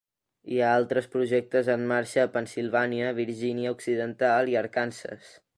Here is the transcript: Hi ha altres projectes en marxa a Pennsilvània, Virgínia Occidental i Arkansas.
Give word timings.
Hi 0.53 0.61
ha 0.61 0.69
altres 0.77 1.07
projectes 1.15 1.69
en 1.75 1.85
marxa 1.93 2.23
a 2.25 2.31
Pennsilvània, 2.37 3.13
Virgínia 3.23 3.77
Occidental 3.79 4.55
i 4.55 4.61
Arkansas. 4.67 5.33